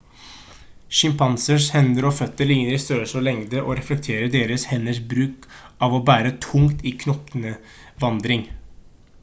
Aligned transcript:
sjimpansers 0.99 1.67
hender 1.73 2.07
og 2.09 2.15
føtter 2.19 2.49
ligner 2.51 2.77
i 2.77 2.79
størrelse 2.85 3.19
og 3.19 3.25
lengde 3.27 3.61
og 3.67 3.75
reflekterer 3.81 4.33
deres 4.37 4.65
henders 4.71 5.01
bruk 5.13 5.45
av 5.89 5.97
å 5.99 6.03
bære 6.09 6.35
tungt 6.47 6.83
i 6.93 6.95
knokevandring 7.05 8.43